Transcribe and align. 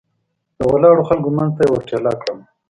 د 0.57 0.59
ولاړو 0.71 1.07
خلکو 1.09 1.29
منځ 1.37 1.51
ته 1.55 1.61
یې 1.65 1.69
ور 1.71 1.83
ټېله 1.89 2.11
کړم. 2.21 2.39